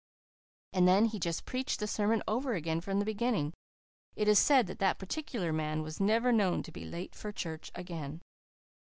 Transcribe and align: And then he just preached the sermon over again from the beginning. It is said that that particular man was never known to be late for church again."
And 0.73 0.87
then 0.87 1.05
he 1.05 1.19
just 1.19 1.45
preached 1.45 1.79
the 1.79 1.85
sermon 1.85 2.23
over 2.27 2.55
again 2.55 2.81
from 2.81 2.97
the 2.97 3.05
beginning. 3.05 3.53
It 4.15 4.27
is 4.27 4.39
said 4.39 4.65
that 4.65 4.79
that 4.79 4.97
particular 4.97 5.53
man 5.53 5.83
was 5.83 5.99
never 5.99 6.31
known 6.31 6.63
to 6.63 6.71
be 6.71 6.85
late 6.85 7.13
for 7.13 7.31
church 7.31 7.69
again." 7.75 8.21